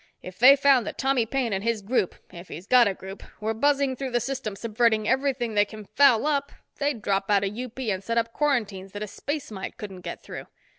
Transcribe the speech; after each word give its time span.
If 0.23 0.39
they 0.39 0.55
found 0.55 0.87
that 0.87 0.97
Tommy 0.97 1.27
Paine 1.27 1.53
and 1.53 1.63
his 1.63 1.83
group, 1.83 2.15
if 2.33 2.47
he's 2.47 2.65
got 2.65 2.87
a 2.87 2.93
group, 2.95 3.21
were 3.39 3.53
buzzing 3.53 3.95
through 3.95 4.09
the 4.09 4.19
system 4.19 4.55
subverting 4.55 5.07
everything 5.07 5.53
they 5.53 5.63
can 5.63 5.85
foul 5.85 6.25
up, 6.25 6.51
they'd 6.79 7.03
drop 7.03 7.29
out 7.29 7.43
of 7.43 7.55
UP 7.55 7.77
and 7.77 8.03
set 8.03 8.17
up 8.17 8.33
quarantines 8.33 8.93
that 8.93 9.03
a 9.03 9.07
space 9.07 9.51
mite 9.51 9.77
couldn't 9.77 10.01
get 10.01 10.23
through. 10.23 10.45